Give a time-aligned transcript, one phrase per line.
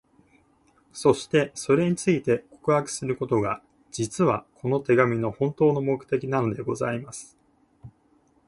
[0.91, 3.61] そして、それについて、告白することが、
[3.91, 7.37] 実は、この手紙の本当の目的なのでございます。